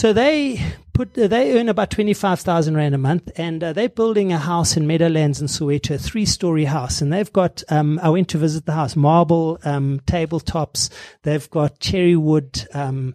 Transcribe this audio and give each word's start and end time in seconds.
So 0.00 0.14
they 0.14 0.58
put 0.94 1.12
they 1.12 1.60
earn 1.60 1.68
about 1.68 1.90
twenty 1.90 2.14
five 2.14 2.40
thousand 2.40 2.74
rand 2.74 2.94
a 2.94 2.98
month, 2.98 3.30
and 3.36 3.62
uh, 3.62 3.74
they're 3.74 3.90
building 3.90 4.32
a 4.32 4.38
house 4.38 4.74
in 4.74 4.86
Meadowlands 4.86 5.42
in 5.42 5.46
Soweto, 5.46 5.96
a 5.96 5.98
three 5.98 6.24
story 6.24 6.64
house, 6.64 7.02
and 7.02 7.12
they've 7.12 7.30
got. 7.30 7.62
Um, 7.68 8.00
I 8.02 8.08
went 8.08 8.28
to 8.28 8.38
visit 8.38 8.64
the 8.64 8.72
house, 8.72 8.96
marble 8.96 9.58
um, 9.62 10.00
tabletops. 10.06 10.88
They've 11.22 11.50
got 11.50 11.80
cherry 11.80 12.16
wood. 12.16 12.66
Um, 12.72 13.14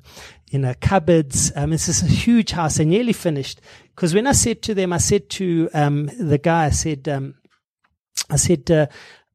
you 0.52 0.60
know, 0.60 0.76
cupboards. 0.80 1.52
Um, 1.56 1.74
it's 1.74 2.04
a 2.04 2.06
huge 2.06 2.52
house. 2.52 2.78
They're 2.78 2.86
nearly 2.86 3.14
finished. 3.14 3.62
Because 3.96 4.14
when 4.14 4.28
I 4.28 4.34
said 4.34 4.62
to 4.62 4.76
them, 4.76 4.94
I 4.94 5.00
said 5.00 5.28
to 5.32 5.68
um, 5.74 6.12
the 6.20 6.38
guy, 6.38 6.66
I 6.66 6.70
said, 6.70 7.10
um, 7.10 7.34
I 8.30 8.36
said, 8.36 8.70
uh, 8.70 8.86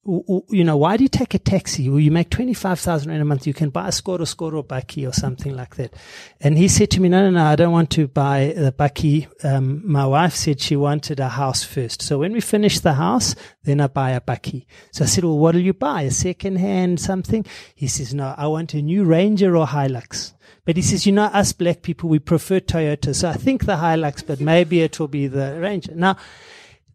you 0.06 0.64
know, 0.64 0.78
why 0.78 0.96
do 0.96 1.02
you 1.02 1.08
take 1.08 1.34
a 1.34 1.38
taxi? 1.38 1.90
Well, 1.90 2.00
you 2.00 2.10
make 2.10 2.30
25,000 2.30 3.10
rand 3.10 3.20
a 3.20 3.24
month. 3.24 3.46
You 3.46 3.52
can 3.52 3.68
buy 3.68 3.88
a 3.88 3.92
Skoro 3.92 4.24
Skoro 4.24 4.62
Bakkie 4.62 5.06
or 5.06 5.12
something 5.12 5.54
like 5.54 5.76
that. 5.76 5.92
And 6.40 6.56
he 6.56 6.68
said 6.68 6.90
to 6.92 7.00
me, 7.00 7.10
no, 7.10 7.22
no, 7.22 7.30
no, 7.30 7.44
I 7.44 7.54
don't 7.54 7.72
want 7.72 7.90
to 7.90 8.08
buy 8.08 8.54
the 8.56 8.72
Bakkie. 8.72 9.28
Um, 9.44 9.82
my 9.84 10.06
wife 10.06 10.34
said 10.34 10.58
she 10.58 10.74
wanted 10.74 11.20
a 11.20 11.28
house 11.28 11.64
first. 11.64 12.00
So 12.00 12.18
when 12.18 12.32
we 12.32 12.40
finish 12.40 12.80
the 12.80 12.94
house, 12.94 13.34
then 13.64 13.80
I 13.82 13.88
buy 13.88 14.12
a 14.12 14.22
Bakkie. 14.22 14.64
So 14.90 15.04
I 15.04 15.06
said, 15.06 15.24
well, 15.24 15.38
what 15.38 15.54
will 15.54 15.62
you 15.62 15.74
buy? 15.74 16.02
A 16.02 16.10
second 16.10 16.56
hand 16.56 16.98
something? 16.98 17.44
He 17.74 17.86
says, 17.86 18.14
no, 18.14 18.34
I 18.38 18.46
want 18.46 18.72
a 18.72 18.80
new 18.80 19.04
Ranger 19.04 19.54
or 19.54 19.66
Hilux. 19.66 20.32
But 20.64 20.76
he 20.76 20.82
says, 20.82 21.04
you 21.04 21.12
know, 21.12 21.24
us 21.24 21.52
black 21.52 21.82
people, 21.82 22.08
we 22.08 22.20
prefer 22.20 22.60
Toyota. 22.60 23.14
So 23.14 23.28
I 23.28 23.34
think 23.34 23.66
the 23.66 23.76
Hilux, 23.76 24.26
but 24.26 24.40
maybe 24.40 24.80
it 24.80 24.98
will 24.98 25.08
be 25.08 25.26
the 25.26 25.58
Ranger. 25.60 25.94
Now, 25.94 26.16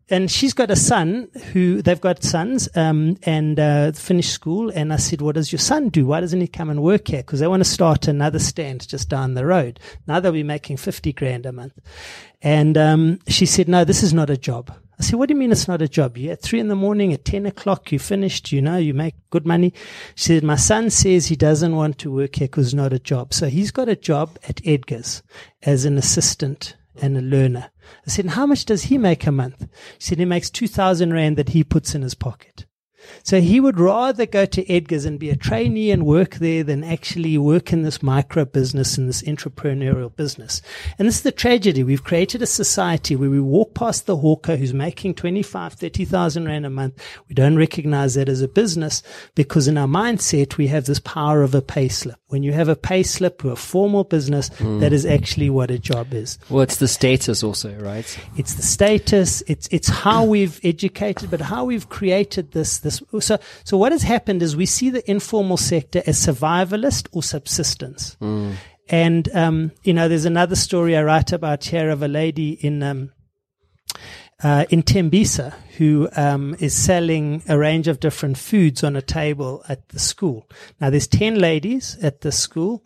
and 0.09 0.29
she's 0.29 0.53
got 0.53 0.69
a 0.69 0.75
son 0.75 1.29
who 1.51 1.81
they've 1.81 1.99
got 1.99 2.23
sons 2.23 2.69
um, 2.75 3.17
and 3.23 3.59
uh, 3.59 3.91
finished 3.93 4.31
school. 4.31 4.69
And 4.69 4.93
I 4.93 4.97
said, 4.97 5.21
"What 5.21 5.35
does 5.35 5.51
your 5.51 5.59
son 5.59 5.89
do? 5.89 6.05
Why 6.05 6.19
doesn't 6.19 6.41
he 6.41 6.47
come 6.47 6.69
and 6.69 6.83
work 6.83 7.07
here? 7.07 7.21
Because 7.21 7.39
they 7.39 7.47
want 7.47 7.63
to 7.63 7.69
start 7.69 8.07
another 8.07 8.39
stand 8.39 8.87
just 8.87 9.09
down 9.09 9.33
the 9.33 9.45
road. 9.45 9.79
Now 10.07 10.19
they'll 10.19 10.31
be 10.31 10.43
making 10.43 10.77
fifty 10.77 11.11
grand 11.11 11.45
a 11.45 11.51
month." 11.51 11.79
And 12.41 12.77
um, 12.77 13.19
she 13.27 13.45
said, 13.45 13.67
"No, 13.67 13.83
this 13.83 14.03
is 14.03 14.13
not 14.13 14.29
a 14.29 14.37
job." 14.37 14.71
I 14.99 15.03
said, 15.03 15.17
"What 15.17 15.27
do 15.27 15.33
you 15.33 15.39
mean 15.39 15.51
it's 15.51 15.67
not 15.67 15.81
a 15.81 15.87
job? 15.87 16.17
You're 16.17 16.33
at 16.33 16.41
three 16.41 16.59
in 16.59 16.67
the 16.67 16.75
morning, 16.75 17.11
at 17.11 17.25
ten 17.25 17.47
o'clock, 17.47 17.91
you 17.91 17.97
finished. 17.97 18.51
You 18.51 18.61
know, 18.61 18.77
you 18.77 18.93
make 18.93 19.15
good 19.31 19.47
money." 19.47 19.73
She 20.13 20.25
said, 20.25 20.43
"My 20.43 20.55
son 20.55 20.91
says 20.91 21.27
he 21.27 21.35
doesn't 21.35 21.75
want 21.75 21.97
to 21.99 22.11
work 22.11 22.35
here 22.35 22.47
because 22.47 22.67
it's 22.67 22.73
not 22.75 22.93
a 22.93 22.99
job. 22.99 23.33
So 23.33 23.47
he's 23.47 23.71
got 23.71 23.89
a 23.89 23.95
job 23.95 24.37
at 24.47 24.61
Edgar's 24.65 25.23
as 25.63 25.83
an 25.83 25.97
assistant 25.97 26.75
and 27.01 27.17
a 27.17 27.21
learner." 27.21 27.71
I 28.05 28.09
said, 28.09 28.25
how 28.27 28.45
much 28.45 28.65
does 28.65 28.83
he 28.83 28.97
make 28.97 29.25
a 29.25 29.31
month? 29.31 29.61
He 29.61 29.67
said, 29.99 30.19
he 30.19 30.25
makes 30.25 30.49
2,000 30.49 31.13
Rand 31.13 31.37
that 31.37 31.49
he 31.49 31.63
puts 31.63 31.95
in 31.95 32.01
his 32.01 32.15
pocket. 32.15 32.65
So 33.23 33.41
he 33.41 33.59
would 33.59 33.79
rather 33.79 34.25
go 34.25 34.45
to 34.45 34.71
Edgar's 34.71 35.05
and 35.05 35.19
be 35.19 35.29
a 35.29 35.35
trainee 35.35 35.91
and 35.91 36.05
work 36.05 36.35
there 36.35 36.63
than 36.63 36.83
actually 36.83 37.37
work 37.37 37.73
in 37.73 37.83
this 37.83 38.03
micro 38.03 38.45
business 38.45 38.97
and 38.97 39.07
this 39.07 39.21
entrepreneurial 39.23 40.15
business. 40.15 40.61
And 40.97 41.07
this 41.07 41.17
is 41.17 41.23
the 41.23 41.31
tragedy. 41.31 41.83
We've 41.83 42.03
created 42.03 42.41
a 42.41 42.47
society 42.47 43.15
where 43.15 43.29
we 43.29 43.39
walk 43.39 43.73
past 43.73 44.05
the 44.05 44.17
hawker 44.17 44.55
who's 44.55 44.73
making 44.73 45.15
25, 45.15 45.73
30,000 45.73 46.45
rand 46.45 46.65
a 46.65 46.69
month. 46.69 47.01
We 47.27 47.35
don't 47.35 47.57
recognize 47.57 48.15
that 48.15 48.29
as 48.29 48.41
a 48.41 48.47
business 48.47 49.03
because 49.35 49.67
in 49.67 49.77
our 49.77 49.87
mindset, 49.87 50.57
we 50.57 50.67
have 50.67 50.85
this 50.85 50.99
power 50.99 51.41
of 51.41 51.55
a 51.55 51.61
pay 51.61 51.89
slip. 51.89 52.17
When 52.27 52.43
you 52.43 52.53
have 52.53 52.69
a 52.69 52.75
pay 52.75 53.03
slip 53.03 53.45
or 53.45 53.51
a 53.51 53.55
formal 53.55 54.03
business, 54.03 54.49
mm. 54.49 54.79
that 54.79 54.91
is 54.91 55.05
actually 55.05 55.49
what 55.49 55.71
a 55.71 55.79
job 55.79 56.13
is. 56.13 56.37
Well, 56.49 56.63
it's 56.63 56.77
the 56.77 56.87
status 56.87 57.43
also, 57.43 57.73
right? 57.79 58.19
It's 58.35 58.55
the 58.55 58.63
status. 58.63 59.41
It's, 59.47 59.67
it's 59.71 59.87
how 59.87 60.23
we've 60.25 60.59
educated, 60.63 61.31
but 61.31 61.41
how 61.41 61.65
we've 61.65 61.89
created 61.89 62.51
this, 62.51 62.79
this 62.79 62.94
this. 62.99 63.25
So, 63.25 63.37
so 63.63 63.77
what 63.77 63.91
has 63.91 64.03
happened 64.03 64.41
is 64.41 64.55
we 64.55 64.65
see 64.65 64.89
the 64.89 65.09
informal 65.09 65.57
sector 65.57 66.01
as 66.05 66.17
survivalist 66.17 67.07
or 67.11 67.23
subsistence. 67.23 68.17
Mm. 68.21 68.55
And, 68.89 69.29
um, 69.33 69.71
you 69.83 69.93
know, 69.93 70.07
there's 70.07 70.25
another 70.25 70.55
story 70.55 70.95
I 70.95 71.03
write 71.03 71.31
about 71.31 71.63
here 71.65 71.89
of 71.89 72.03
a 72.03 72.07
lady 72.07 72.51
in, 72.51 72.83
um, 72.83 73.11
uh, 74.43 74.65
in 74.69 74.83
Tembisa 74.83 75.53
who 75.77 76.07
um, 76.15 76.55
is 76.59 76.73
selling 76.75 77.41
a 77.47 77.57
range 77.57 77.87
of 77.87 77.99
different 77.99 78.37
foods 78.37 78.83
on 78.83 78.95
a 78.95 79.01
table 79.01 79.63
at 79.67 79.89
the 79.89 79.99
school. 79.99 80.47
Now, 80.79 80.89
there's 80.89 81.07
10 81.07 81.39
ladies 81.39 81.97
at 82.01 82.21
the 82.21 82.31
school. 82.31 82.85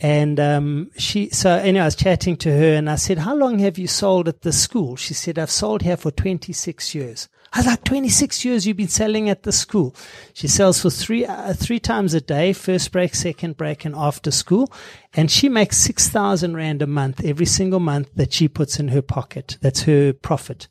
And 0.00 0.38
um, 0.38 0.90
she, 0.98 1.30
so 1.30 1.50
anyway, 1.50 1.82
I 1.82 1.86
was 1.86 1.96
chatting 1.96 2.36
to 2.38 2.50
her 2.50 2.74
and 2.74 2.90
I 2.90 2.96
said, 2.96 3.18
How 3.18 3.34
long 3.34 3.58
have 3.60 3.78
you 3.78 3.86
sold 3.86 4.28
at 4.28 4.42
the 4.42 4.52
school? 4.52 4.96
She 4.96 5.14
said, 5.14 5.38
I've 5.38 5.50
sold 5.50 5.82
here 5.82 5.96
for 5.96 6.10
26 6.10 6.94
years. 6.94 7.28
I 7.52 7.60
was 7.60 7.66
like, 7.66 7.84
26 7.84 8.44
years 8.44 8.66
you've 8.66 8.76
been 8.76 8.88
selling 8.88 9.30
at 9.30 9.44
the 9.44 9.52
school. 9.52 9.94
She 10.34 10.48
sells 10.48 10.82
for 10.82 10.90
three, 10.90 11.24
uh, 11.24 11.54
three 11.54 11.80
times 11.80 12.12
a 12.12 12.20
day, 12.20 12.52
first 12.52 12.92
break, 12.92 13.14
second 13.14 13.56
break, 13.56 13.84
and 13.86 13.94
after 13.96 14.30
school. 14.30 14.70
And 15.14 15.30
she 15.30 15.48
makes 15.48 15.78
6,000 15.78 16.54
Rand 16.54 16.82
a 16.82 16.86
month 16.86 17.24
every 17.24 17.46
single 17.46 17.80
month 17.80 18.10
that 18.14 18.34
she 18.34 18.48
puts 18.48 18.78
in 18.78 18.88
her 18.88 19.00
pocket. 19.00 19.56
That's 19.62 19.82
her 19.84 20.12
profit. 20.12 20.68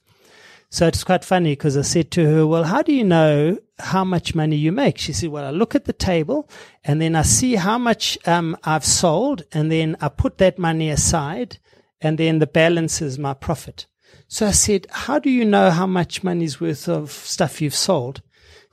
So 0.70 0.88
it's 0.88 1.04
quite 1.04 1.24
funny 1.24 1.52
because 1.54 1.78
I 1.78 1.82
said 1.82 2.12
to 2.12 2.26
her, 2.26 2.48
well, 2.48 2.64
how 2.64 2.82
do 2.82 2.94
you 2.94 3.04
know 3.04 3.58
how 3.80 4.04
much 4.04 4.36
money 4.36 4.56
you 4.56 4.72
make? 4.72 4.98
She 4.98 5.14
said, 5.14 5.30
well, 5.30 5.46
I 5.46 5.52
look 5.52 5.76
at 5.76 5.86
the 5.86 5.94
table 5.94 6.50
and 6.84 7.02
then 7.02 7.16
I 7.16 7.22
see 7.22 7.56
how 7.56 7.78
much 7.78 8.18
um, 8.26 8.58
I've 8.64 8.86
sold 8.86 9.44
and 9.52 9.72
then 9.72 9.96
I 10.02 10.10
put 10.10 10.38
that 10.40 10.58
money 10.58 10.90
aside 10.90 11.60
and 12.02 12.18
then 12.18 12.40
the 12.40 12.48
balance 12.48 13.02
is 13.02 13.18
my 13.18 13.34
profit. 13.34 13.88
So 14.28 14.48
I 14.48 14.52
said, 14.52 14.88
How 14.92 15.20
do 15.20 15.30
you 15.30 15.46
know 15.46 15.70
how 15.70 15.86
much 15.86 16.24
money's 16.24 16.60
worth 16.60 16.88
of 16.90 17.12
stuff 17.12 17.62
you've 17.62 17.76
sold? 17.76 18.22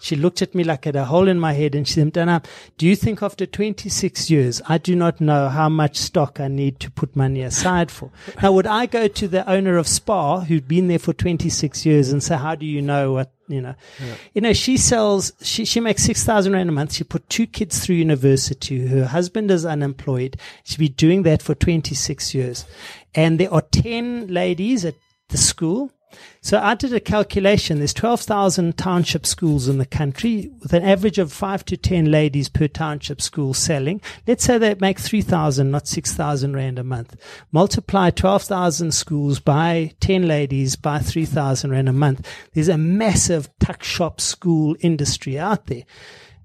She 0.03 0.17
looked 0.17 0.43
at 0.43 0.53
me 0.53 0.65
like 0.65 0.85
at 0.89 0.97
a 0.97 1.05
hole 1.05 1.29
in 1.29 1.39
my 1.39 1.53
head 1.53 1.77
and 1.77 1.87
she 1.87 1.95
said, 1.95 2.13
Dana, 2.13 2.43
do 2.77 2.89
you 2.89 2.97
think 2.97 3.23
after 3.23 3.47
26 3.47 4.31
years, 4.31 4.61
I 4.69 4.77
do 4.79 4.97
not 4.97 5.21
know 5.21 5.49
how 5.49 5.69
much 5.69 5.97
stock 5.97 6.41
I 6.41 6.49
need 6.49 6.81
to 6.81 6.91
put 6.91 7.15
money 7.15 7.43
aside 7.43 7.89
for? 7.89 8.11
now, 8.43 8.51
would 8.51 8.67
I 8.67 8.87
go 8.87 9.07
to 9.07 9.29
the 9.29 9.49
owner 9.49 9.77
of 9.77 9.87
Spar 9.87 10.41
who'd 10.41 10.67
been 10.67 10.89
there 10.89 10.99
for 10.99 11.13
26 11.13 11.87
years 11.87 12.11
and 12.11 12.21
say, 12.21 12.37
how 12.37 12.57
do 12.57 12.67
you 12.67 12.83
know 12.83 13.13
what, 13.13 13.33
you 13.47 13.61
know? 13.61 13.77
Yeah. 14.01 14.15
You 14.35 14.41
know, 14.41 14.53
she 14.53 14.77
sells, 14.77 15.35
she, 15.41 15.65
she 15.65 15.79
makes 15.79 16.03
6,000 16.03 16.53
Rand 16.53 16.69
a 16.69 16.73
month. 16.73 16.95
She 16.95 17.05
put 17.05 17.29
two 17.29 17.47
kids 17.47 17.79
through 17.79 17.95
university. 17.95 18.84
Her 18.89 19.07
husband 19.07 19.53
is 19.53 19.65
unemployed. 19.65 20.37
She's 20.65 20.79
been 20.79 20.95
doing 20.95 21.23
that 21.23 21.43
for 21.43 21.55
26 21.55 22.34
years. 22.34 22.67
And 23.15 23.39
there 23.39 23.55
are 23.55 23.63
10 23.63 24.27
ladies 24.27 24.84
at 24.84 24.97
the 25.29 25.39
school. 25.39 25.93
So 26.41 26.59
I 26.59 26.75
did 26.75 26.93
a 26.93 27.00
calculation. 27.00 27.78
There's 27.78 27.95
12,000 27.95 28.77
township 28.77 29.27
schools 29.27 29.69
in 29.69 29.78
the 29.78 29.87
country 29.87 30.50
with 30.61 30.73
an 30.73 30.83
average 30.83 31.19
of 31.19 31.33
five 31.33 31.65
to 31.67 31.77
10 31.77 32.11
ladies 32.11 32.49
per 32.49 32.69
township 32.69 33.21
school 33.21 33.55
selling. 33.55 34.00
Let's 34.27 34.45
say 34.45 34.59
they 34.59 34.75
make 34.75 34.99
3,000, 34.99 35.71
not 35.71 35.87
6,000 35.87 36.55
rand 36.55 36.78
a 36.78 36.84
month. 36.84 37.17
Multiply 37.53 38.11
12,000 38.11 38.93
schools 38.93 39.41
by 39.41 39.93
10 40.01 40.27
ladies 40.27 40.77
by 40.77 40.99
3,000 40.99 41.71
rand 41.71 41.89
a 41.89 41.93
month. 41.93 42.28
There's 42.55 42.69
a 42.69 42.78
massive 42.78 43.49
tuck 43.59 43.83
shop 43.83 44.21
school 44.21 44.77
industry 44.81 45.39
out 45.39 45.67
there. 45.67 45.84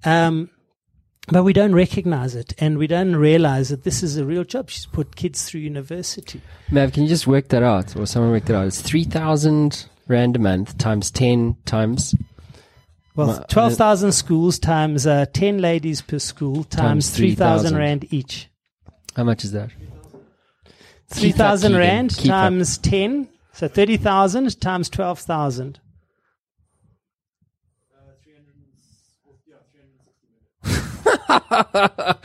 Um, 0.03 0.49
but 1.27 1.43
we 1.43 1.53
don't 1.53 1.75
recognize 1.75 2.35
it 2.35 2.53
and 2.57 2.77
we 2.77 2.87
don't 2.87 3.15
realize 3.15 3.69
that 3.69 3.83
this 3.83 4.01
is 4.01 4.17
a 4.17 4.25
real 4.25 4.43
job. 4.43 4.69
She's 4.69 4.85
put 4.85 5.15
kids 5.15 5.45
through 5.45 5.61
university. 5.61 6.41
Mav, 6.71 6.93
can 6.93 7.03
you 7.03 7.09
just 7.09 7.27
work 7.27 7.49
that 7.49 7.63
out 7.63 7.95
or 7.95 8.05
someone 8.05 8.31
work 8.31 8.45
that 8.45 8.55
out? 8.55 8.67
It's 8.67 8.81
3,000 8.81 9.87
Rand 10.07 10.35
a 10.37 10.39
month 10.39 10.77
times 10.77 11.11
10 11.11 11.57
times. 11.65 12.15
Well, 13.15 13.43
12,000 13.49 14.11
schools 14.11 14.59
times 14.59 15.07
uh, 15.07 15.25
10 15.33 15.57
ladies 15.57 16.01
per 16.01 16.19
school 16.19 16.63
times, 16.63 17.07
times 17.07 17.17
3,000 17.17 17.75
Rand 17.75 18.13
each. 18.13 18.47
How 19.15 19.23
much 19.23 19.43
is 19.43 19.51
that? 19.53 19.71
3,000 21.09 21.75
Rand 21.75 22.15
times 22.25 22.77
up. 22.77 22.83
10. 22.83 23.27
So 23.53 23.67
30,000 23.67 24.61
times 24.61 24.89
12,000. 24.89 25.79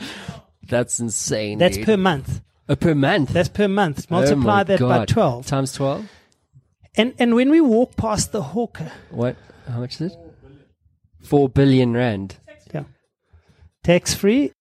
That's 0.67 0.99
insane. 0.99 1.57
That's 1.59 1.77
dude. 1.77 1.85
per 1.85 1.97
month. 1.97 2.41
Uh, 2.67 2.75
per 2.75 2.95
month. 2.95 3.29
That's 3.29 3.49
per 3.49 3.67
month. 3.67 4.07
Oh 4.09 4.15
Multiply 4.15 4.61
oh 4.61 4.63
that 4.63 4.79
God. 4.79 4.89
by 4.89 5.05
twelve 5.05 5.45
times 5.45 5.73
twelve. 5.73 6.09
And 6.95 7.13
and 7.19 7.35
when 7.35 7.49
we 7.49 7.59
walk 7.61 7.95
past 7.95 8.31
the 8.31 8.41
hawker, 8.41 8.91
what? 9.09 9.35
How 9.67 9.79
much 9.79 9.99
is 9.99 10.13
it? 10.13 10.17
Four 11.21 11.49
billion 11.49 11.93
rand. 11.93 12.37
Yeah. 12.73 12.83
Tax 13.83 14.13
free. 14.13 14.53